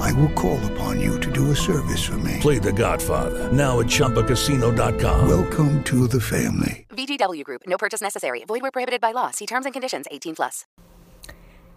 [0.00, 2.38] I will call upon you to do a service for me.
[2.40, 5.28] Play The Godfather now at ChumbaCasino.com.
[5.28, 6.86] Welcome to the family.
[6.90, 7.62] VGW Group.
[7.66, 8.44] No purchase necessary.
[8.44, 9.30] Void where prohibited by law.
[9.30, 10.06] See terms and conditions.
[10.10, 10.66] 18 plus.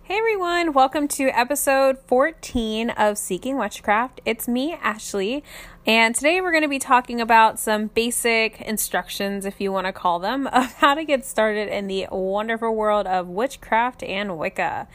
[0.08, 4.22] Hey everyone, welcome to episode 14 of Seeking Witchcraft.
[4.24, 5.44] It's me, Ashley,
[5.84, 9.92] and today we're going to be talking about some basic instructions, if you want to
[9.92, 14.88] call them, of how to get started in the wonderful world of witchcraft and Wicca.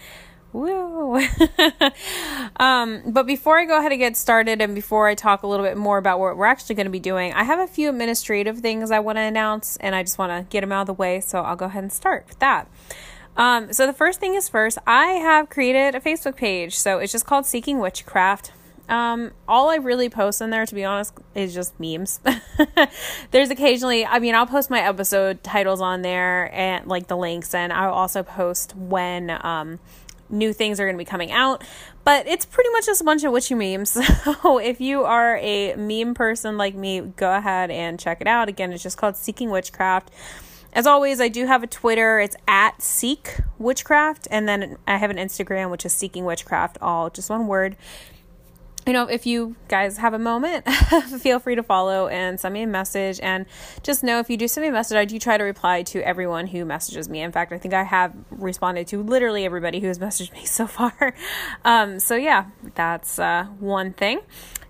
[0.53, 1.17] Woo!
[2.57, 5.65] um, but before I go ahead and get started, and before I talk a little
[5.65, 8.59] bit more about what we're actually going to be doing, I have a few administrative
[8.59, 10.95] things I want to announce, and I just want to get them out of the
[10.95, 11.21] way.
[11.21, 12.69] So I'll go ahead and start with that.
[13.37, 16.77] Um, so the first thing is first, I have created a Facebook page.
[16.77, 18.53] So it's just called Seeking Witchcraft.
[18.89, 22.19] Um, all I really post in there, to be honest, is just memes.
[23.31, 27.55] There's occasionally, I mean, I'll post my episode titles on there and like the links,
[27.55, 29.79] and I'll also post when um,
[30.31, 31.63] new things are going to be coming out.
[32.05, 33.97] But it's pretty much just a bunch of witchy memes.
[34.43, 38.49] So if you are a meme person like me, go ahead and check it out.
[38.49, 40.11] Again, it's just called Seeking Witchcraft.
[40.73, 42.21] As always, I do have a Twitter.
[42.21, 44.29] It's at Seek Witchcraft.
[44.31, 47.77] And then I have an Instagram, which is Seeking Witchcraft, all just one word
[48.87, 50.69] you know, if you guys have a moment,
[51.21, 53.21] feel free to follow and send me a message.
[53.23, 53.47] And
[53.83, 56.01] just know if you do send me a message, I do try to reply to
[56.01, 57.21] everyone who messages me.
[57.21, 60.67] In fact, I think I have responded to literally everybody who has messaged me so
[60.67, 61.15] far.
[61.65, 64.21] Um, so, yeah, that's uh, one thing.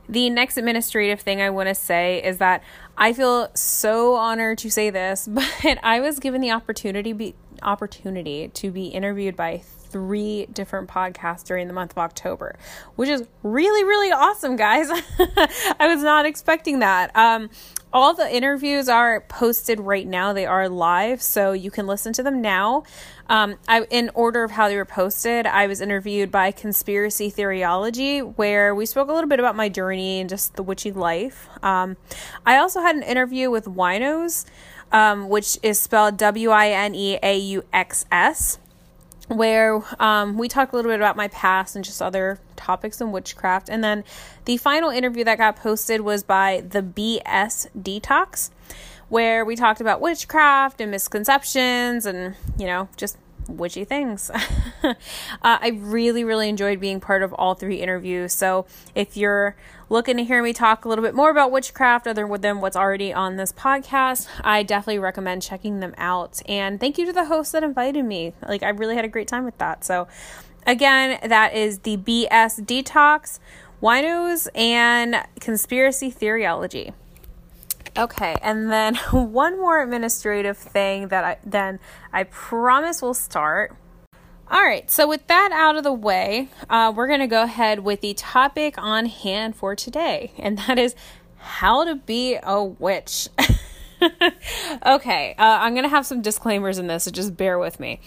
[0.08, 2.64] The next administrative thing I want to say is that
[2.98, 8.48] I feel so honored to say this, but I was given the opportunity be, opportunity
[8.48, 12.56] to be interviewed by three different podcasts during the month of October,
[12.96, 14.88] which is really, really awesome, guys.
[15.78, 17.14] I was not expecting that.
[17.16, 17.50] Um,
[17.92, 20.32] all the interviews are posted right now.
[20.32, 22.84] They are live, so you can listen to them now.
[23.28, 28.36] Um, I, in order of how they were posted, I was interviewed by Conspiracy Theoryology,
[28.36, 31.48] where we spoke a little bit about my journey and just the witchy life.
[31.62, 31.96] Um,
[32.46, 34.46] I also had an interview with Wineauxs,
[34.92, 38.58] um, which is spelled W I N E A U X S
[39.30, 43.12] where um, we talked a little bit about my past and just other topics in
[43.12, 43.68] witchcraft.
[43.68, 44.02] And then
[44.44, 48.50] the final interview that got posted was by the BS Detox,
[49.08, 53.16] where we talked about witchcraft and misconceptions and, you know, just
[53.58, 54.30] witchy things.
[54.82, 54.94] uh,
[55.42, 58.32] I really, really enjoyed being part of all three interviews.
[58.32, 59.56] So if you're
[59.88, 63.12] looking to hear me talk a little bit more about witchcraft other than what's already
[63.12, 66.40] on this podcast, I definitely recommend checking them out.
[66.46, 68.32] And thank you to the host that invited me.
[68.46, 69.84] Like, I really had a great time with that.
[69.84, 70.08] So,
[70.66, 73.40] again, that is the BS Detox,
[73.82, 76.92] Wineauxs, and Conspiracy Theoryology.
[77.96, 81.78] Okay, and then one more administrative thing that I then
[82.12, 83.76] I promise we'll start.
[84.50, 87.80] All right, so with that out of the way, uh, we're going to go ahead
[87.80, 90.96] with the topic on hand for today, and that is
[91.36, 93.28] how to be a witch.
[94.84, 98.00] okay, uh, I'm going to have some disclaimers in this, so just bear with me.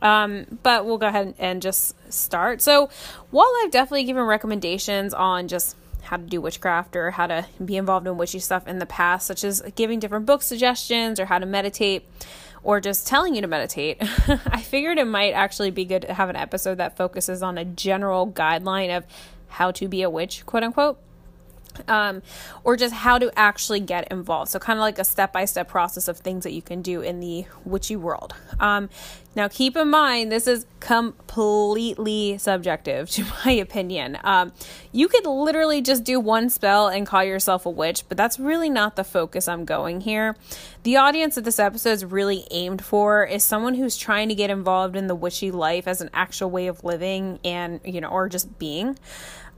[0.00, 2.62] Um, but we'll go ahead and just start.
[2.62, 2.88] So,
[3.30, 7.76] while I've definitely given recommendations on just how to do witchcraft or how to be
[7.76, 11.38] involved in witchy stuff in the past, such as giving different book suggestions or how
[11.38, 12.08] to meditate,
[12.62, 13.98] or just telling you to meditate,
[14.46, 17.64] I figured it might actually be good to have an episode that focuses on a
[17.64, 19.04] general guideline of
[19.48, 20.98] how to be a witch, quote unquote
[21.88, 22.22] um,
[22.64, 24.50] or just how to actually get involved.
[24.50, 27.00] So, kind of like a step by step process of things that you can do
[27.00, 28.34] in the witchy world.
[28.58, 28.88] Um,
[29.36, 34.18] now, keep in mind, this is completely subjective to my opinion.
[34.24, 34.52] Um,
[34.90, 38.68] you could literally just do one spell and call yourself a witch, but that's really
[38.68, 40.36] not the focus I'm going here.
[40.82, 44.50] The audience that this episode is really aimed for is someone who's trying to get
[44.50, 48.28] involved in the witchy life as an actual way of living and, you know, or
[48.28, 48.98] just being.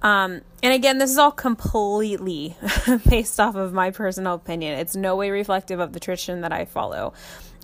[0.02, 2.56] Um, and again, this is all completely
[3.08, 4.78] based off of my personal opinion.
[4.78, 7.14] It's no way reflective of the tradition that I follow.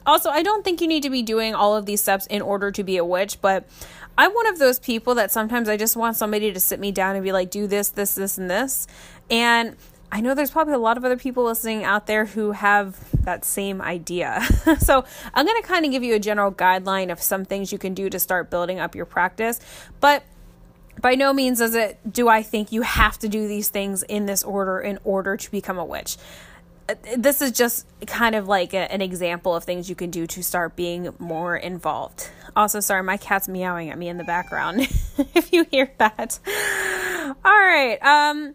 [0.07, 2.71] Also, I don't think you need to be doing all of these steps in order
[2.71, 3.69] to be a witch, but
[4.17, 7.15] I'm one of those people that sometimes I just want somebody to sit me down
[7.15, 8.87] and be like, do this, this, this, and this.
[9.31, 9.77] And
[10.11, 13.45] I know there's probably a lot of other people listening out there who have that
[13.45, 14.43] same idea.
[14.79, 15.05] so,
[15.35, 17.93] I'm going to kind of give you a general guideline of some things you can
[17.93, 19.61] do to start building up your practice.
[20.01, 20.23] But
[21.01, 24.27] by no means does it do I think you have to do these things in
[24.27, 26.17] this order in order to become a witch.
[27.17, 30.43] this is just kind of like a, an example of things you can do to
[30.43, 32.31] start being more involved.
[32.57, 34.81] Also, sorry, my cat's meowing at me in the background
[35.35, 36.39] if you hear that.
[37.45, 37.99] All right.
[38.03, 38.55] Um,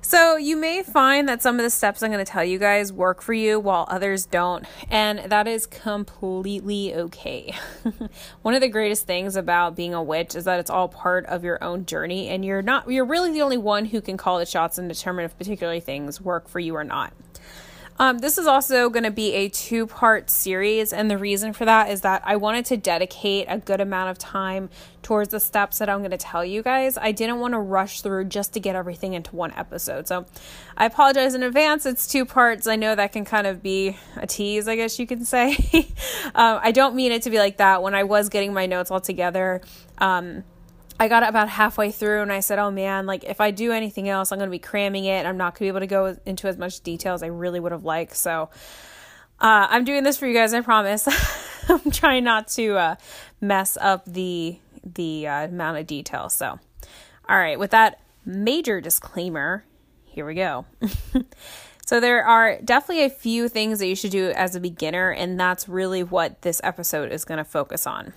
[0.00, 2.92] so, you may find that some of the steps I'm going to tell you guys
[2.92, 7.54] work for you while others don't, and that is completely okay.
[8.42, 11.44] One of the greatest things about being a witch is that it's all part of
[11.44, 14.46] your own journey, and you're not, you're really the only one who can call the
[14.46, 17.12] shots and determine if particular things work for you or not.
[17.98, 21.64] Um, this is also going to be a two part series, and the reason for
[21.64, 24.70] that is that I wanted to dedicate a good amount of time
[25.02, 26.96] towards the steps that I'm going to tell you guys.
[26.96, 30.06] I didn't want to rush through just to get everything into one episode.
[30.06, 30.26] So
[30.76, 31.86] I apologize in advance.
[31.86, 32.66] It's two parts.
[32.66, 35.56] I know that can kind of be a tease, I guess you can say.
[36.34, 37.82] um, I don't mean it to be like that.
[37.82, 39.60] When I was getting my notes all together,
[39.98, 40.44] um,
[41.00, 43.72] I got it about halfway through and I said, oh man, like if I do
[43.72, 45.26] anything else, I'm going to be cramming it.
[45.26, 47.60] I'm not going to be able to go into as much detail as I really
[47.60, 48.16] would have liked.
[48.16, 48.50] So
[49.40, 51.06] uh, I'm doing this for you guys, I promise.
[51.68, 52.96] I'm trying not to uh,
[53.40, 56.28] mess up the the uh, amount of detail.
[56.28, 56.58] So,
[57.28, 59.64] all right, with that major disclaimer,
[60.06, 60.66] here we go.
[61.88, 65.40] so there are definitely a few things that you should do as a beginner, and
[65.40, 68.12] that's really what this episode is going to focus on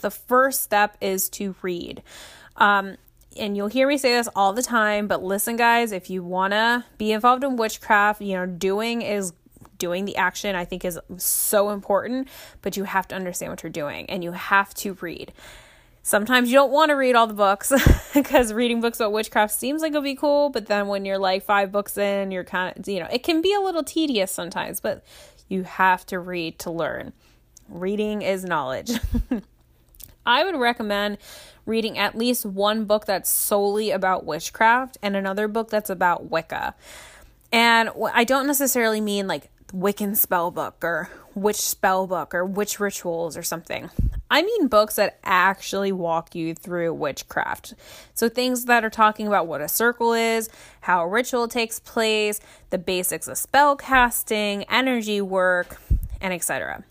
[0.00, 2.04] the first step is to read.
[2.54, 2.98] Um,
[3.36, 6.52] and you'll hear me say this all the time, but listen, guys, if you want
[6.52, 9.32] to be involved in witchcraft, you know, doing is
[9.76, 12.28] doing the action, I think is so important,
[12.62, 15.32] but you have to understand what you're doing and you have to read.
[16.06, 17.72] Sometimes you don't want to read all the books
[18.14, 21.42] because reading books about witchcraft seems like it'll be cool, but then when you're like
[21.42, 24.78] five books in, you're kind of, you know, it can be a little tedious sometimes,
[24.78, 25.04] but
[25.48, 27.12] you have to read to learn.
[27.68, 28.92] Reading is knowledge.
[30.26, 31.18] I would recommend
[31.64, 36.76] reading at least one book that's solely about witchcraft and another book that's about Wicca.
[37.50, 42.78] And I don't necessarily mean like Wiccan spell book or witch spell book or witch
[42.78, 43.90] rituals or something.
[44.30, 47.74] I mean books that actually walk you through witchcraft.
[48.14, 50.48] So things that are talking about what a circle is,
[50.80, 52.40] how a ritual takes place,
[52.70, 55.80] the basics of spell casting, energy work,
[56.20, 56.82] and etc.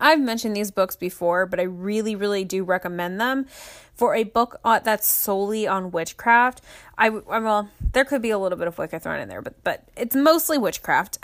[0.00, 3.46] I've mentioned these books before, but I really, really do recommend them.
[3.94, 6.60] For a book uh, that's solely on witchcraft,
[6.98, 9.84] I well, there could be a little bit of Wicca thrown in there, but but
[9.96, 11.18] it's mostly witchcraft.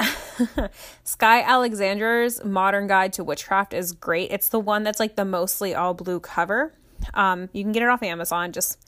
[1.05, 4.31] Skye Alexander's Modern Guide to Witchcraft is great.
[4.31, 6.73] It's the one that's like the mostly all blue cover.
[7.13, 8.79] Um, you can get it off Amazon, just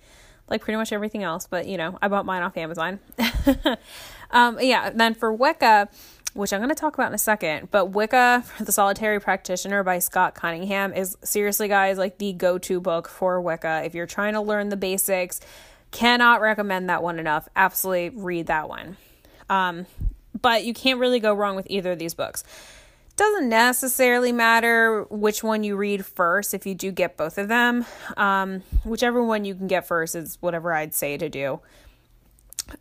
[0.48, 1.48] like pretty much everything else.
[1.48, 3.00] But you know, I bought mine off Amazon.
[4.30, 4.90] um, yeah.
[4.90, 5.88] Then for Wicca
[6.34, 7.70] which I'm going to talk about in a second.
[7.70, 12.80] But Wicca, the Solitary Practitioner by Scott Cunningham, is seriously, guys, like the go to
[12.80, 13.82] book for Wicca.
[13.84, 15.40] If you're trying to learn the basics,
[15.90, 17.48] cannot recommend that one enough.
[17.54, 18.96] Absolutely read that one.
[19.48, 19.86] Um,
[20.40, 22.44] but you can't really go wrong with either of these books.
[23.14, 27.84] Doesn't necessarily matter which one you read first if you do get both of them.
[28.16, 31.60] Um, whichever one you can get first is whatever I'd say to do.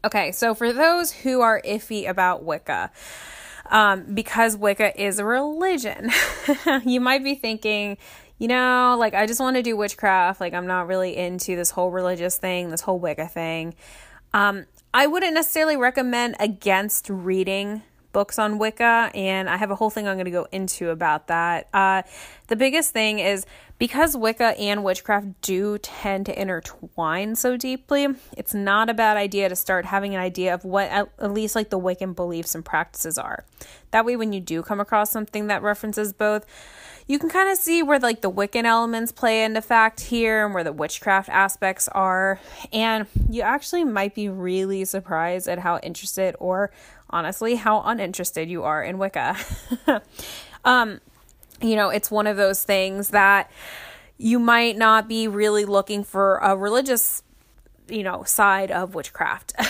[0.05, 2.91] Okay, so for those who are iffy about Wicca,
[3.71, 6.11] um, because Wicca is a religion.
[6.85, 7.97] you might be thinking,
[8.37, 10.41] you know, like I just want to do witchcraft.
[10.41, 13.73] Like I'm not really into this whole religious thing, this whole Wicca thing.
[14.33, 17.81] Um, I wouldn't necessarily recommend against reading
[18.11, 21.27] books on Wicca, and I have a whole thing I'm going to go into about
[21.27, 21.69] that.
[21.73, 22.01] Uh,
[22.47, 23.45] the biggest thing is
[23.81, 29.49] because Wicca and witchcraft do tend to intertwine so deeply, it's not a bad idea
[29.49, 33.17] to start having an idea of what at, least like the Wiccan beliefs and practices
[33.17, 33.43] are.
[33.89, 36.45] That way, when you do come across something that references both,
[37.07, 40.53] you can kind of see where like the Wiccan elements play into fact here and
[40.53, 42.39] where the witchcraft aspects are.
[42.71, 46.69] And you actually might be really surprised at how interested or
[47.09, 49.37] honestly how uninterested you are in Wicca.
[50.65, 51.01] um,
[51.61, 53.51] you know, it's one of those things that
[54.17, 57.23] you might not be really looking for a religious
[57.89, 59.53] you know side of witchcraft.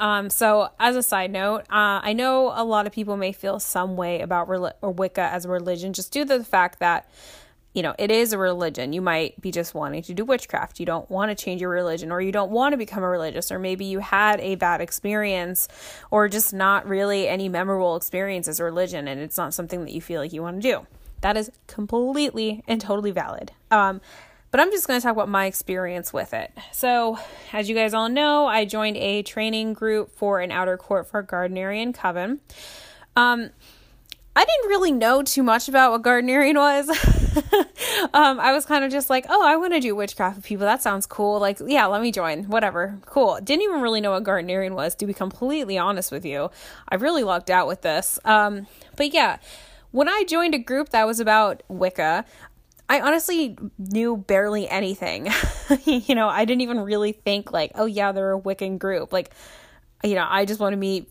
[0.00, 3.60] Um, so as a side note uh, i know a lot of people may feel
[3.60, 7.08] some way about rel- or wicca as a religion just due to the fact that
[7.74, 8.92] you know it is a religion.
[8.92, 10.80] You might be just wanting to do witchcraft.
[10.80, 13.52] You don't want to change your religion or you don't want to become a religious
[13.52, 15.68] or maybe you had a bad experience
[16.10, 19.92] or just not really any memorable experience as a religion and it's not something that
[19.92, 20.86] you feel like you want to do
[21.20, 23.52] that is completely and totally valid.
[23.70, 24.00] Um,
[24.50, 26.52] but I'm just going to talk about my experience with it.
[26.72, 27.18] So,
[27.52, 31.22] as you guys all know, I joined a training group for an outer court for
[31.22, 32.40] Gardnerian Coven.
[33.14, 33.50] Um,
[34.34, 36.88] I didn't really know too much about what Gardnerian was.
[38.14, 40.64] um, I was kind of just like, oh, I want to do witchcraft with people.
[40.64, 41.40] That sounds cool.
[41.40, 42.44] Like, yeah, let me join.
[42.44, 43.00] Whatever.
[43.04, 43.40] Cool.
[43.42, 46.50] Didn't even really know what Gardnerian was, to be completely honest with you.
[46.88, 48.20] I really lucked out with this.
[48.24, 49.38] Um, but yeah,
[49.98, 52.24] when I joined a group that was about Wicca,
[52.88, 55.28] I honestly knew barely anything.
[55.84, 59.12] you know, I didn't even really think like, oh yeah, they're a Wiccan group.
[59.12, 59.32] Like,
[60.04, 61.10] you know, I just want to meet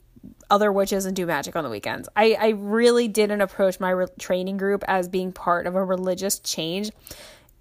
[0.49, 2.07] other witches and do magic on the weekends.
[2.15, 6.39] I, I really didn't approach my re- training group as being part of a religious
[6.39, 6.89] change,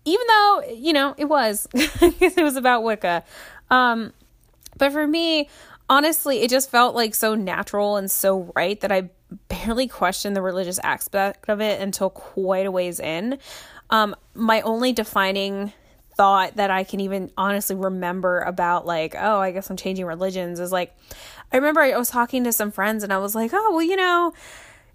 [0.04, 3.24] even though, you know, it was, it was about Wicca.
[3.68, 4.12] Um,
[4.76, 5.48] but for me,
[5.88, 9.10] honestly, it just felt like so natural and so right that I
[9.48, 13.38] barely questioned the religious aspect of it until quite a ways in.
[13.90, 15.72] Um, my only defining
[16.16, 20.60] thought that I can even honestly remember about like, oh, I guess I'm changing religions
[20.60, 20.96] is like
[21.52, 23.96] I remember I was talking to some friends and I was like, "Oh, well, you
[23.96, 24.32] know,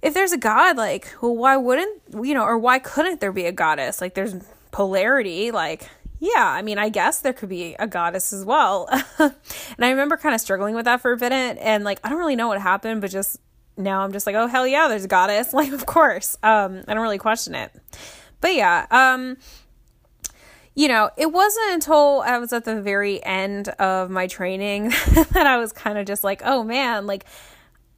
[0.02, 3.46] if there's a god, like, well, why wouldn't, you know, or why couldn't there be
[3.46, 4.02] a goddess?
[4.02, 4.36] Like there's
[4.72, 8.88] polarity, like yeah, I mean, I guess there could be a goddess as well.
[9.20, 9.34] and
[9.80, 12.36] I remember kind of struggling with that for a minute and like I don't really
[12.36, 13.40] know what happened, but just
[13.84, 16.38] now I'm just like, "Oh, hell yeah, there's a goddess." Like, of course.
[16.44, 17.72] Um I don't really question it.
[18.40, 19.38] But yeah, um
[20.74, 24.90] you know, it wasn't until I was at the very end of my training
[25.32, 27.26] that I was kind of just like, oh man, like,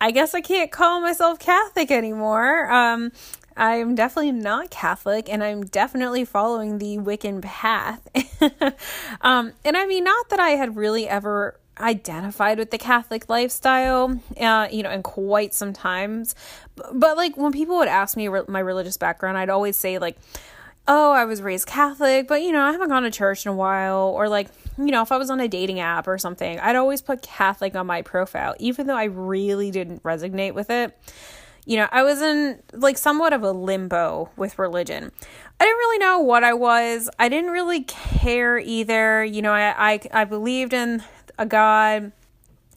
[0.01, 2.69] I guess I can't call myself Catholic anymore.
[2.71, 3.11] Um,
[3.55, 8.07] I'm definitely not Catholic and I'm definitely following the Wiccan path.
[9.21, 14.19] um, and I mean, not that I had really ever identified with the Catholic lifestyle,
[14.39, 16.35] uh, you know, in quite some times.
[16.75, 19.97] But, but like when people would ask me re- my religious background, I'd always say,
[19.97, 20.17] like,
[20.87, 23.55] oh, I was raised Catholic, but you know, I haven't gone to church in a
[23.55, 24.13] while.
[24.15, 27.01] Or like, you know, if I was on a dating app or something, I'd always
[27.01, 30.97] put Catholic on my profile, even though I really didn't resonate with it.
[31.65, 35.11] You know, I was in like somewhat of a limbo with religion.
[35.59, 37.09] I didn't really know what I was.
[37.17, 39.23] I didn't really care either.
[39.23, 41.01] You know, I I, I believed in
[41.37, 42.11] a God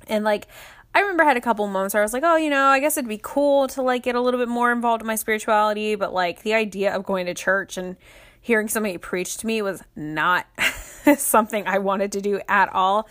[0.09, 0.47] and like
[0.95, 2.81] I remember I had a couple moments where I was like, oh, you know, I
[2.81, 5.95] guess it'd be cool to like get a little bit more involved in my spirituality,
[5.95, 7.97] but like the idea of going to church and
[8.41, 10.47] hearing somebody preach to me was not
[11.19, 13.11] something I wanted to do at all.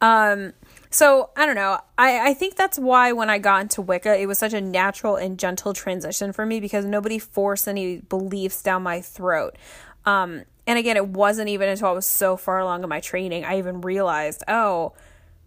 [0.00, 0.52] Um,
[0.90, 1.80] so I don't know.
[1.98, 5.16] I, I think that's why when I got into Wicca, it was such a natural
[5.16, 9.56] and gentle transition for me because nobody forced any beliefs down my throat.
[10.04, 13.44] Um, and again, it wasn't even until I was so far along in my training
[13.44, 14.92] I even realized, oh,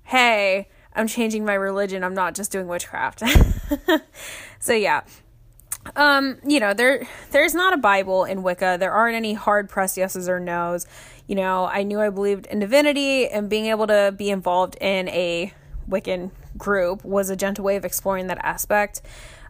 [0.04, 2.04] hey, I'm changing my religion.
[2.04, 3.24] I'm not just doing witchcraft.
[4.60, 5.02] so yeah.
[5.96, 8.78] Um, you know, there there's not a Bible in Wicca.
[8.80, 10.86] There aren't any hard pressed yeses or nos.
[11.28, 15.08] You know, I knew I believed in divinity and being able to be involved in
[15.10, 15.54] a
[15.90, 19.02] Wiccan group was a gentle way of exploring that aspect.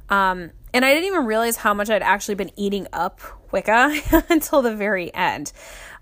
[0.10, 3.22] Um, and I didn't even realize how much I'd actually been eating up
[3.52, 5.52] Wicca until the very end.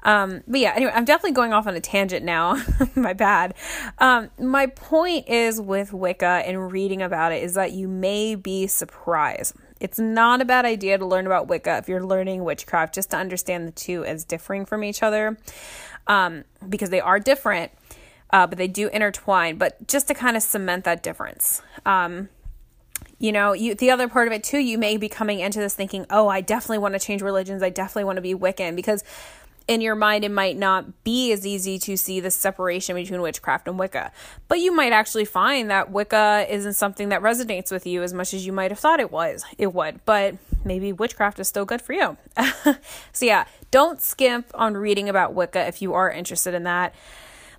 [0.03, 2.61] Um, but yeah, anyway, I'm definitely going off on a tangent now.
[2.95, 3.55] my bad.
[3.99, 8.67] Um, my point is with Wicca and reading about it is that you may be
[8.67, 9.55] surprised.
[9.79, 13.17] It's not a bad idea to learn about Wicca if you're learning witchcraft, just to
[13.17, 15.37] understand the two as differing from each other,
[16.07, 17.71] um, because they are different,
[18.31, 19.57] uh, but they do intertwine.
[19.57, 21.61] But just to kind of cement that difference.
[21.85, 22.29] Um,
[23.19, 25.73] you know you the other part of it too you may be coming into this
[25.73, 29.03] thinking oh i definitely want to change religions i definitely want to be wiccan because
[29.67, 33.67] in your mind, it might not be as easy to see the separation between witchcraft
[33.67, 34.11] and Wicca.
[34.47, 38.33] But you might actually find that Wicca isn't something that resonates with you as much
[38.33, 39.43] as you might have thought it was.
[39.57, 42.17] It would, but maybe witchcraft is still good for you.
[43.11, 46.95] so yeah, don't skimp on reading about Wicca if you are interested in that.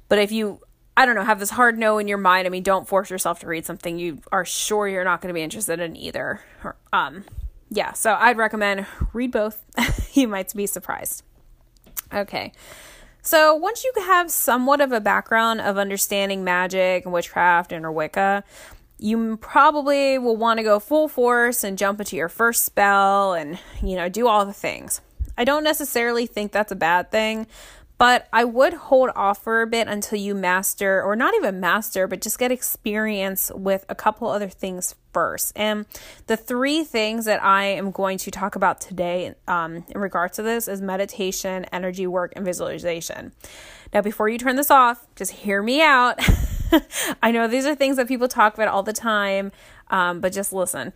[0.09, 0.61] But if you
[0.99, 2.49] I don't know, have this hard no in your mind.
[2.49, 5.35] I mean, don't force yourself to read something you are sure you're not going to
[5.35, 6.41] be interested in either.
[6.93, 7.25] Um,
[7.71, 9.63] yeah, so I'd recommend read both.
[10.17, 11.23] you might be surprised.
[12.13, 12.51] Okay.
[13.23, 17.93] So once you have somewhat of a background of understanding magic and witchcraft and or
[17.93, 18.43] Wicca,
[18.99, 23.61] you probably will want to go full force and jump into your first spell and,
[23.85, 25.01] you know, do all the things.
[25.37, 27.47] I don't necessarily think that's a bad thing,
[27.99, 32.07] but I would hold off for a bit until you master, or not even master,
[32.07, 35.53] but just get experience with a couple other things first.
[35.57, 35.85] And
[36.29, 40.43] the three things that I am going to talk about today um, in regards to
[40.43, 43.33] this is meditation, energy work, and visualization.
[43.93, 46.21] Now, before you turn this off, just hear me out.
[47.23, 49.51] I know these are things that people talk about all the time,
[49.91, 50.93] um, but just listen.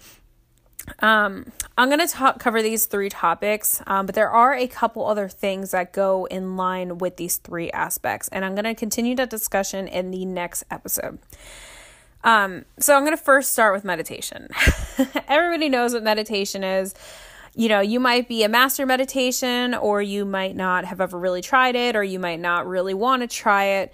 [0.98, 5.06] Um, I'm going to talk cover these three topics, um, but there are a couple
[5.06, 9.14] other things that go in line with these three aspects, and I'm going to continue
[9.16, 11.18] that discussion in the next episode.
[12.24, 14.48] Um, so I'm going to first start with meditation.
[15.28, 16.94] Everybody knows what meditation is.
[17.54, 21.42] you know, you might be a master meditation, or you might not have ever really
[21.42, 23.92] tried it, or you might not really want to try it.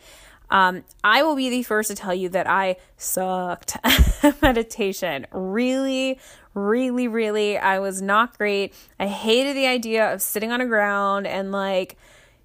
[0.50, 3.76] Um, I will be the first to tell you that I sucked
[4.42, 5.26] meditation.
[5.32, 6.18] Really,
[6.58, 8.74] really, really, I was not great.
[8.98, 11.96] I hated the idea of sitting on a ground and like,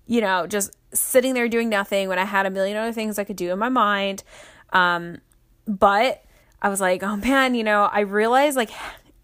[0.05, 3.23] you know, just sitting there doing nothing when I had a million other things I
[3.23, 4.23] could do in my mind.
[4.71, 5.19] Um,
[5.67, 6.23] but
[6.61, 8.71] I was like, oh man, you know, I realized like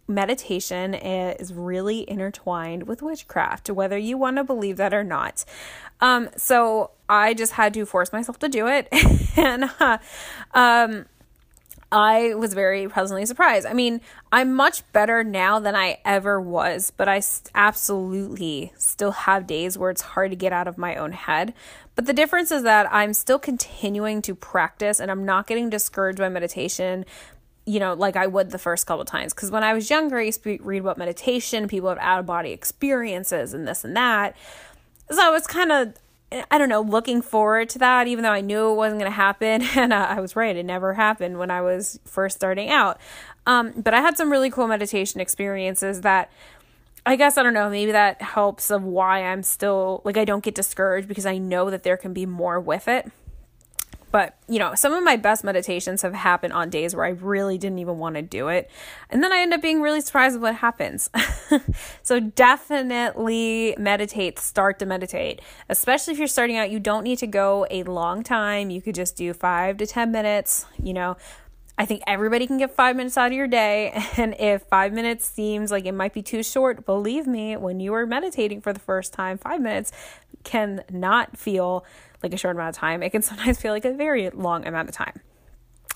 [0.07, 5.45] meditation is really intertwined with witchcraft, whether you want to believe that or not.
[6.01, 8.87] Um, so I just had to force myself to do it.
[9.37, 9.99] and uh,
[10.53, 11.05] um,
[11.91, 13.65] I was very pleasantly surprised.
[13.65, 17.21] I mean, I'm much better now than I ever was, but I
[17.55, 21.53] absolutely still have days where it's hard to get out of my own head.
[21.95, 26.19] But the difference is that I'm still continuing to practice and I'm not getting discouraged
[26.19, 27.05] by meditation
[27.65, 29.31] you know, like I would the first couple times.
[29.31, 32.25] Because when I was younger, I used to read about meditation, people have out of
[32.25, 34.35] body experiences and this and that.
[35.11, 35.93] So it's kind of,
[36.31, 39.15] I don't know, looking forward to that, even though I knew it wasn't going to
[39.15, 39.63] happen.
[39.75, 42.99] And uh, I was right, it never happened when I was first starting out.
[43.47, 46.29] Um, but I had some really cool meditation experiences that
[47.05, 50.43] I guess I don't know, maybe that helps of why I'm still like I don't
[50.43, 53.09] get discouraged because I know that there can be more with it.
[54.11, 57.57] But, you know, some of my best meditations have happened on days where I really
[57.57, 58.69] didn't even want to do it.
[59.09, 61.09] And then I end up being really surprised with what happens.
[62.03, 65.41] so definitely meditate, start to meditate.
[65.69, 68.69] Especially if you're starting out, you don't need to go a long time.
[68.69, 71.15] You could just do five to 10 minutes, you know.
[71.77, 73.93] I think everybody can get five minutes out of your day.
[74.17, 77.93] And if five minutes seems like it might be too short, believe me, when you
[77.93, 79.93] are meditating for the first time, five minutes
[80.43, 81.85] can not feel
[82.23, 83.03] like a short amount of time.
[83.03, 85.21] It can sometimes feel like a very long amount of time.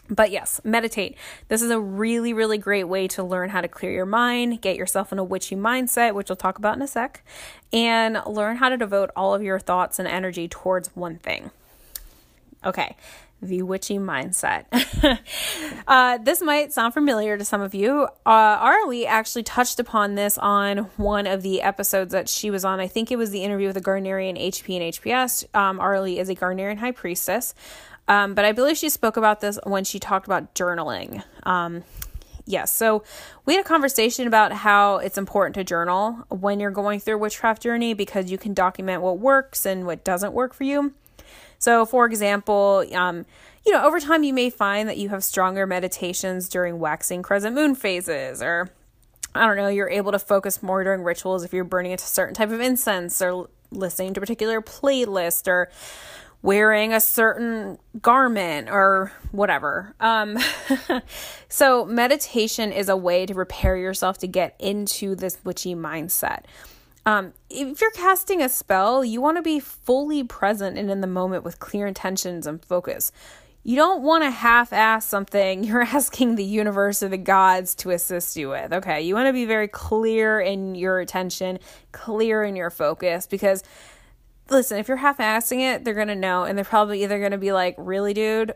[0.10, 1.18] But yes, meditate.
[1.48, 4.76] This is a really, really great way to learn how to clear your mind, get
[4.76, 7.26] yourself in a witchy mindset, which we'll talk about in a sec,
[7.72, 11.52] and learn how to devote all of your thoughts and energy towards one thing.
[12.66, 12.96] Okay,
[13.42, 14.66] the witchy mindset.
[15.88, 18.08] uh, this might sound familiar to some of you.
[18.26, 18.30] Uh,
[18.60, 22.80] Arlie actually touched upon this on one of the episodes that she was on.
[22.80, 25.56] I think it was the interview with the Gardnerian HP and HPS.
[25.56, 27.54] Um, Arlie is a Gardnerian high priestess.
[28.08, 31.24] Um, but I believe she spoke about this when she talked about journaling.
[31.44, 31.84] Um,
[32.46, 33.04] yes, yeah, so
[33.46, 37.18] we had a conversation about how it's important to journal when you're going through a
[37.18, 40.94] witchcraft journey because you can document what works and what doesn't work for you.
[41.64, 43.26] So, for example, um,
[43.66, 47.56] you know, over time you may find that you have stronger meditations during waxing crescent
[47.56, 48.70] moon phases, or
[49.34, 52.36] I don't know, you're able to focus more during rituals if you're burning a certain
[52.36, 55.72] type of incense, or listening to a particular playlist, or
[56.42, 59.96] wearing a certain garment or whatever.
[60.02, 60.38] Um,
[61.48, 66.44] so, meditation is a way to prepare yourself to get into this witchy mindset.
[67.06, 71.08] Um, if you're casting a spell, you want to be fully present and in the
[71.08, 73.12] moment with clear intentions and focus.
[73.66, 77.92] You don't want to half ass something you're asking the universe or the gods to
[77.92, 78.74] assist you with.
[78.74, 79.02] Okay.
[79.02, 81.60] You want to be very clear in your attention,
[81.92, 83.64] clear in your focus, because
[84.50, 86.44] listen, if you're half assing it, they're going to know.
[86.44, 88.54] And they're probably either going to be like, really, dude?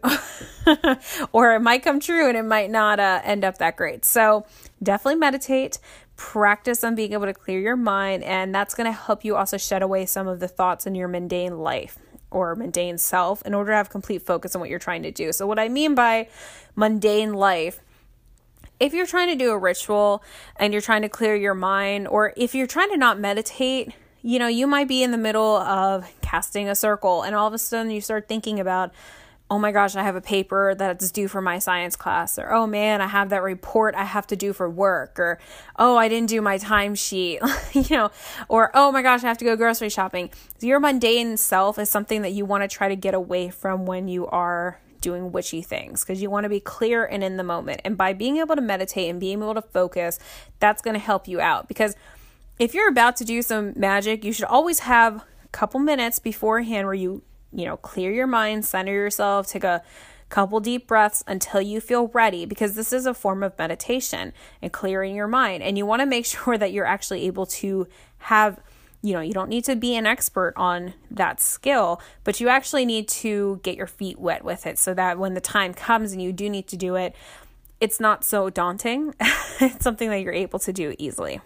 [1.32, 4.06] or it might come true and it might not uh, end up that great.
[4.06, 4.46] So
[4.82, 5.80] definitely meditate
[6.18, 9.58] practice on being able to clear your mind, and that's going to help you also
[9.58, 11.98] shed away some of the thoughts in your mundane life
[12.30, 15.32] or mundane self in order to have complete focus on what you're trying to do.
[15.32, 16.28] So, what I mean by
[16.76, 17.80] mundane life
[18.80, 20.24] if you're trying to do a ritual
[20.56, 24.40] and you're trying to clear your mind, or if you're trying to not meditate, you
[24.40, 27.58] know, you might be in the middle of casting a circle and all of a
[27.58, 28.92] sudden you start thinking about,
[29.50, 32.68] oh my gosh, I have a paper that's due for my science class, or oh
[32.68, 35.40] man, I have that report I have to do for work, or
[35.78, 37.40] oh, I didn't do my timesheet,
[37.90, 38.12] you know,
[38.50, 40.30] or oh my gosh, I have to go grocery shopping.
[40.60, 44.08] Your mundane self is something that you want to try to get away from when
[44.08, 47.82] you are doing witchy things because you want to be clear and in the moment.
[47.86, 50.20] And by being able to meditate and being able to focus,
[50.60, 51.96] that's going to help you out because
[52.60, 56.88] if you're about to do some magic, you should always have a couple minutes beforehand
[56.88, 59.84] where you you know, clear your mind, center yourself, take a
[60.30, 64.74] couple deep breaths until you feel ready because this is a form of meditation and
[64.74, 65.64] clearing your mind.
[65.64, 67.88] And you want to make sure that you're actually able to
[68.20, 68.60] have,
[69.02, 72.86] you know, you don't need to be an expert on that skill, but you actually
[72.86, 76.22] need to get your feet wet with it so that when the time comes and
[76.22, 77.16] you do need to do it,
[77.80, 79.14] it's not so daunting.
[79.62, 81.40] it's something that you're able to do easily.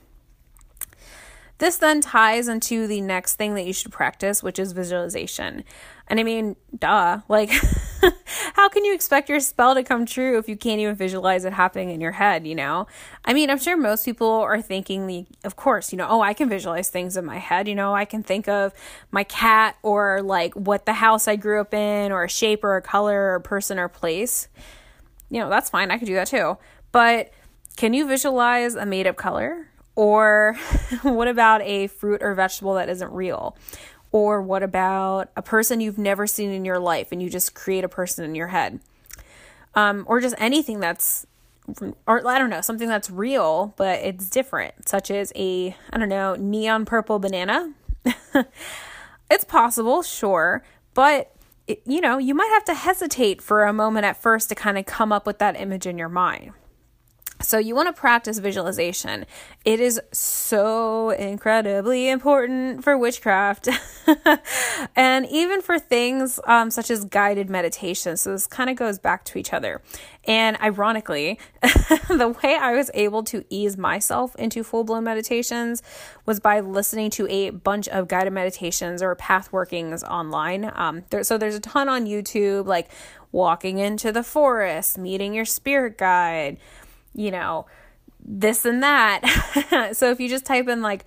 [1.61, 5.63] This then ties into the next thing that you should practice, which is visualization.
[6.07, 7.51] And I mean, duh, like,
[8.55, 11.53] how can you expect your spell to come true if you can't even visualize it
[11.53, 12.87] happening in your head, you know?
[13.25, 16.33] I mean, I'm sure most people are thinking the of course, you know, oh, I
[16.33, 18.73] can visualize things in my head, you know, I can think of
[19.11, 22.75] my cat or like what the house I grew up in or a shape or
[22.75, 24.47] a color or person or place.
[25.29, 25.91] You know, that's fine.
[25.91, 26.57] I could do that too.
[26.91, 27.31] But
[27.77, 29.67] can you visualize a made up color?
[29.95, 30.55] Or
[31.03, 33.55] what about a fruit or vegetable that isn't real?
[34.11, 37.83] Or what about a person you've never seen in your life and you just create
[37.83, 38.79] a person in your head?
[39.73, 41.25] Um, or just anything that's,
[42.05, 46.09] or I don't know, something that's real, but it's different, such as a, I don't
[46.09, 47.73] know, neon purple banana.
[49.29, 51.33] it's possible, sure, but
[51.85, 54.85] you know, you might have to hesitate for a moment at first to kind of
[54.85, 56.51] come up with that image in your mind.
[57.43, 59.25] So, you want to practice visualization.
[59.65, 63.69] It is so incredibly important for witchcraft
[64.95, 68.17] and even for things um, such as guided meditation.
[68.17, 69.81] So, this kind of goes back to each other.
[70.25, 75.81] And ironically, the way I was able to ease myself into full blown meditations
[76.25, 80.71] was by listening to a bunch of guided meditations or path workings online.
[80.75, 82.89] Um, there, so, there's a ton on YouTube, like
[83.31, 86.57] walking into the forest, meeting your spirit guide
[87.13, 87.65] you know,
[88.23, 89.89] this and that.
[89.93, 91.05] so if you just type in like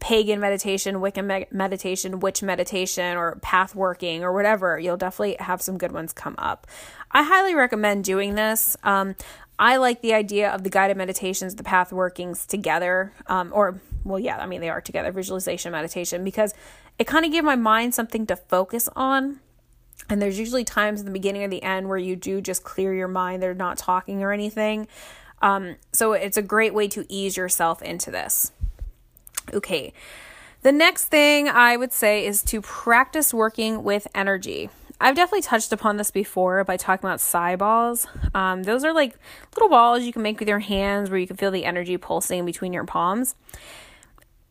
[0.00, 5.62] pagan meditation, Wiccan me- meditation, witch meditation, or path working, or whatever, you'll definitely have
[5.62, 6.66] some good ones come up.
[7.12, 8.76] I highly recommend doing this.
[8.82, 9.14] Um,
[9.58, 14.18] I like the idea of the guided meditations, the path workings together, um, or well,
[14.18, 16.52] yeah, I mean they are together, visualization, meditation, because
[16.98, 19.38] it kind of gave my mind something to focus on.
[20.08, 22.92] And there's usually times in the beginning or the end where you do just clear
[22.92, 23.40] your mind.
[23.40, 24.88] They're not talking or anything.
[25.42, 28.52] Um, so it's a great way to ease yourself into this.
[29.52, 29.92] Okay.
[30.62, 34.70] The next thing I would say is to practice working with energy.
[35.00, 38.06] I've definitely touched upon this before by talking about psi balls.
[38.32, 39.18] Um, those are like
[39.56, 42.46] little balls you can make with your hands where you can feel the energy pulsing
[42.46, 43.34] between your palms.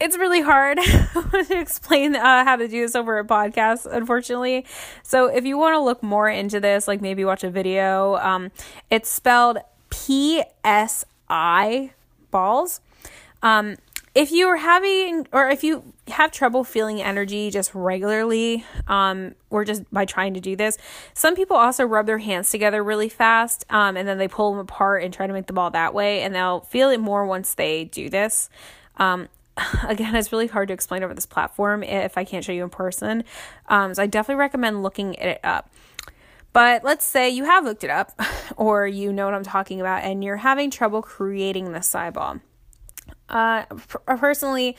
[0.01, 0.79] It's really hard
[1.47, 4.65] to explain uh, how to do this over a podcast, unfortunately.
[5.03, 8.51] So, if you want to look more into this, like maybe watch a video, um,
[8.89, 9.59] it's spelled
[9.91, 11.91] PSI
[12.31, 12.81] balls.
[13.43, 13.75] Um,
[14.13, 19.63] if you are having, or if you have trouble feeling energy just regularly, um, or
[19.63, 20.77] just by trying to do this,
[21.13, 24.59] some people also rub their hands together really fast, um, and then they pull them
[24.59, 27.53] apart and try to make the ball that way, and they'll feel it more once
[27.53, 28.49] they do this.
[28.97, 29.29] Um,
[29.87, 32.69] again, it's really hard to explain over this platform if I can't show you in
[32.69, 33.23] person.
[33.67, 35.69] Um, so I definitely recommend looking it up.
[36.53, 38.19] But let's say you have looked it up
[38.57, 42.39] or you know what I'm talking about and you're having trouble creating the psi ball.
[43.29, 43.63] Uh,
[44.05, 44.75] personally,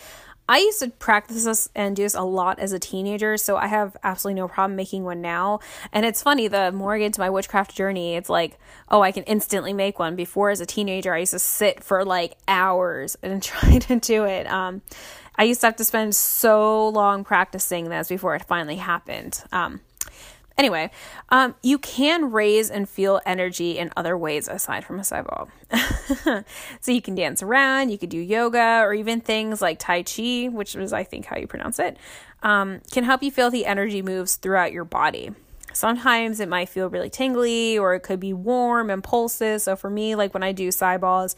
[0.49, 3.69] I used to practice this and do this a lot as a teenager, so I
[3.69, 5.61] have absolutely no problem making one now.
[5.93, 8.59] And it's funny, the more I get into my witchcraft journey, it's like,
[8.91, 10.17] oh, I can instantly make one.
[10.17, 14.25] Before, as a teenager, I used to sit for like hours and try to do
[14.25, 14.47] it.
[14.47, 14.83] Um,
[15.37, 19.43] I used to have to spend so long practicing this before it finally happened.
[19.53, 19.81] Um,
[20.59, 20.91] Anyway,
[21.31, 25.49] um, you can raise and feel energy in other ways aside from a ball.
[26.81, 30.49] so you can dance around, you could do yoga, or even things like Tai Chi,
[30.53, 31.97] which is, I think, how you pronounce it,
[32.43, 35.31] um, can help you feel the energy moves throughout your body.
[35.73, 39.62] Sometimes it might feel really tingly, or it could be warm and pulses.
[39.62, 41.35] So for me, like when I do psi balls,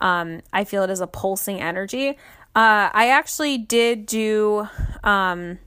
[0.00, 2.10] um, I feel it as a pulsing energy.
[2.54, 4.68] Uh, I actually did do.
[5.04, 5.58] Um,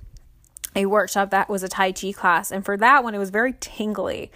[0.75, 2.51] a workshop that was a Tai Chi class.
[2.51, 4.31] And for that one, it was very tingly.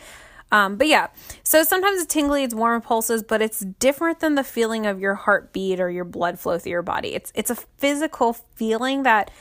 [0.52, 1.08] Um, but yeah,
[1.41, 5.15] so sometimes it's tingly, it's warm pulses, but it's different than the feeling of your
[5.15, 7.15] heartbeat or your blood flow through your body.
[7.15, 9.32] It's it's a physical feeling that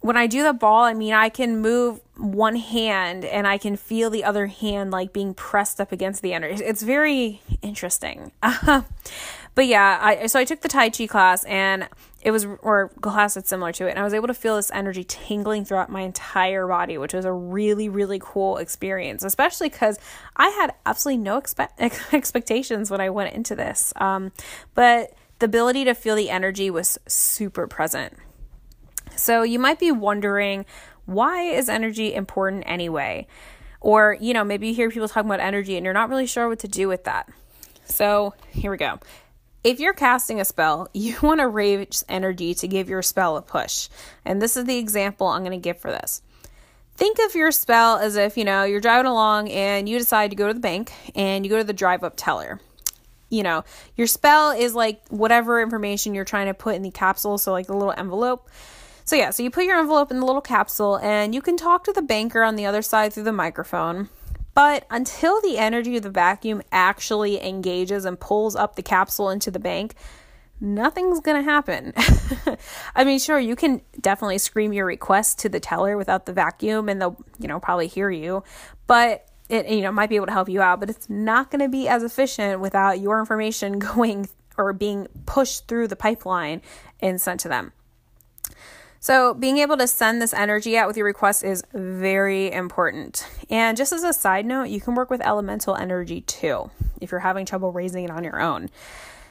[0.00, 3.76] when I do the ball, I mean, I can move one hand and I can
[3.76, 6.64] feel the other hand like being pressed up against the energy.
[6.64, 8.32] It's very interesting.
[8.40, 11.86] but yeah, I so I took the Tai Chi class and
[12.22, 14.70] it was or class that's similar to it and i was able to feel this
[14.72, 19.98] energy tingling throughout my entire body which was a really really cool experience especially because
[20.36, 21.68] i had absolutely no expe-
[22.12, 24.32] expectations when i went into this um,
[24.74, 28.14] but the ability to feel the energy was super present.
[29.16, 30.64] So you might be wondering
[31.06, 33.26] why is energy important anyway?
[33.80, 36.48] Or you know maybe you hear people talking about energy and you're not really sure
[36.48, 37.28] what to do with that.
[37.84, 39.00] So here we go
[39.62, 43.42] if you're casting a spell, you want to raise energy to give your spell a
[43.42, 43.88] push.
[44.24, 46.22] And this is the example I'm going to give for this.
[46.96, 50.36] Think of your spell as if, you know, you're driving along and you decide to
[50.36, 52.60] go to the bank and you go to the drive up teller.
[53.30, 53.64] You know,
[53.96, 57.68] your spell is like whatever information you're trying to put in the capsule, so like
[57.68, 58.50] the little envelope.
[59.04, 61.84] So, yeah, so you put your envelope in the little capsule and you can talk
[61.84, 64.10] to the banker on the other side through the microphone
[64.54, 69.50] But until the energy of the vacuum actually engages and pulls up the capsule into
[69.50, 69.94] the bank,
[70.60, 71.92] nothing's going to happen.
[72.94, 76.88] I mean, sure, you can definitely scream your request to the teller without the vacuum
[76.88, 78.42] and they'll, you know, probably hear you,
[78.86, 81.60] but it, you know, might be able to help you out, but it's not going
[81.60, 86.60] to be as efficient without your information going or being pushed through the pipeline
[87.00, 87.72] and sent to them.
[89.02, 93.26] So, being able to send this energy out with your request is very important.
[93.48, 97.20] And just as a side note, you can work with elemental energy too if you're
[97.20, 98.68] having trouble raising it on your own.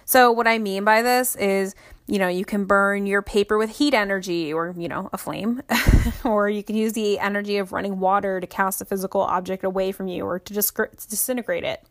[0.05, 1.75] So, what I mean by this is,
[2.07, 5.61] you know, you can burn your paper with heat energy or, you know, a flame,
[6.23, 9.91] or you can use the energy of running water to cast a physical object away
[9.91, 11.83] from you or to disintegrate it.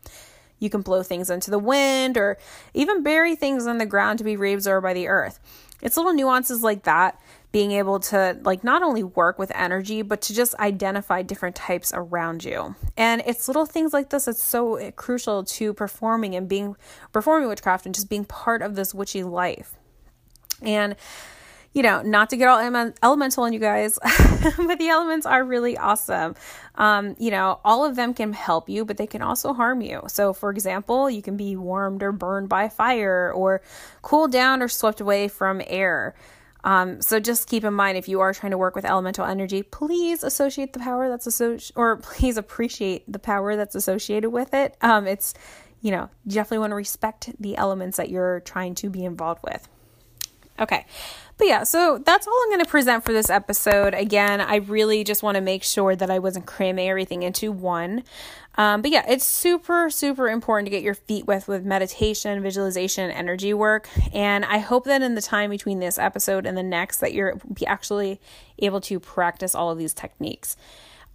[0.59, 2.37] You can blow things into the wind or
[2.73, 5.39] even bury things in the ground to be reabsorbed by the earth.
[5.81, 7.17] It's little nuances like that
[7.51, 11.91] being able to like not only work with energy but to just identify different types
[11.95, 16.75] around you and it's little things like this that's so crucial to performing and being
[17.11, 19.73] performing witchcraft and just being part of this witchy life
[20.61, 20.95] and
[21.73, 22.59] you know, not to get all
[23.03, 23.99] elemental on you guys,
[24.57, 26.35] but the elements are really awesome.
[26.75, 30.01] Um, you know, all of them can help you, but they can also harm you.
[30.07, 33.61] So, for example, you can be warmed or burned by fire, or
[34.01, 36.15] cooled down or swept away from air.
[36.63, 39.63] Um, so just keep in mind if you are trying to work with elemental energy,
[39.63, 44.75] please associate the power that's associated, or please appreciate the power that's associated with it.
[44.81, 45.33] Um, it's,
[45.81, 49.41] you know, you definitely want to respect the elements that you're trying to be involved
[49.43, 49.67] with.
[50.59, 50.85] Okay.
[51.37, 53.93] But yeah, so that's all I'm going to present for this episode.
[53.93, 58.03] Again, I really just want to make sure that I wasn't cramming everything into one.
[58.59, 63.09] Um, but yeah, it's super, super important to get your feet wet with meditation, visualization,
[63.09, 63.87] energy work.
[64.13, 67.39] And I hope that in the time between this episode and the next, that you're
[67.65, 68.19] actually
[68.57, 70.57] able to practice all of these techniques.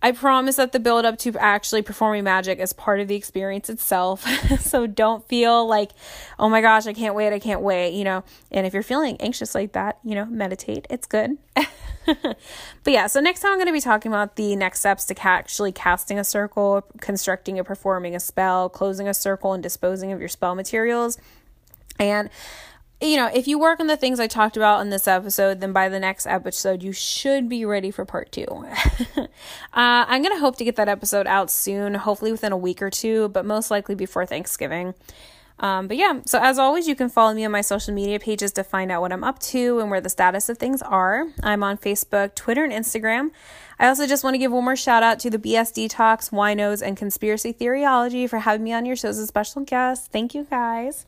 [0.04, 3.70] I promise that the build up to actually performing magic is part of the experience
[3.70, 4.26] itself.
[4.60, 5.92] so don't feel like,
[6.38, 8.22] oh my gosh, I can't wait, I can't wait, you know.
[8.50, 11.38] And if you're feeling anxious like that, you know, meditate, it's good.
[12.04, 12.36] but
[12.84, 15.72] yeah, so next time I'm going to be talking about the next steps to actually
[15.72, 20.28] casting a circle, constructing or performing a spell, closing a circle, and disposing of your
[20.28, 21.16] spell materials.
[21.98, 22.28] And
[23.00, 25.72] you know, if you work on the things I talked about in this episode, then
[25.72, 28.46] by the next episode, you should be ready for part two.
[29.16, 29.26] uh,
[29.72, 32.90] I'm going to hope to get that episode out soon, hopefully within a week or
[32.90, 34.94] two, but most likely before Thanksgiving.
[35.60, 38.52] Um, but yeah, so as always, you can follow me on my social media pages
[38.52, 41.26] to find out what I'm up to and where the status of things are.
[41.42, 43.30] I'm on Facebook, Twitter, and Instagram.
[43.78, 46.82] I also just want to give one more shout out to the BS Detox, Wineauxs,
[46.82, 50.10] and Conspiracy Theoryology for having me on your show as a special guest.
[50.10, 51.06] Thank you guys.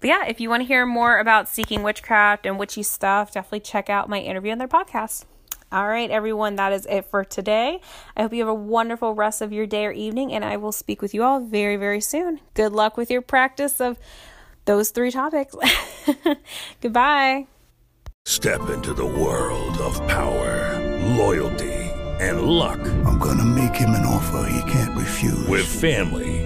[0.00, 3.60] But yeah, if you want to hear more about seeking witchcraft and witchy stuff, definitely
[3.60, 5.24] check out my interview on their podcast.
[5.72, 7.80] All right, everyone, that is it for today.
[8.16, 10.70] I hope you have a wonderful rest of your day or evening, and I will
[10.70, 12.40] speak with you all very, very soon.
[12.54, 13.98] Good luck with your practice of
[14.66, 15.56] those three topics.
[16.80, 17.46] Goodbye.
[18.26, 20.78] Step into the world of power,
[21.16, 21.72] loyalty,
[22.20, 22.80] and luck.
[23.04, 25.46] I'm going to make him an offer he can't refuse.
[25.46, 26.45] With family